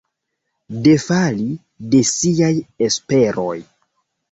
Defali 0.87 1.45
de 1.93 2.01
siaj 2.15 2.51
esperoj. 2.89 3.57